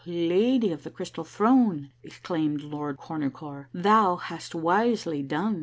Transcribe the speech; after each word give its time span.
Ay, 0.03 0.09
Lady 0.27 0.71
of 0.71 0.81
the 0.81 0.89
Crystal 0.89 1.23
Throne," 1.23 1.91
exclaimed 2.01 2.63
Lord 2.63 2.97
Cornucore, 2.97 3.67
"thou 3.71 4.15
hast 4.15 4.55
wisely 4.55 5.21
done. 5.21 5.59